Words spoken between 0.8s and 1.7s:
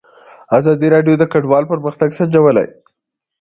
راډیو د کډوال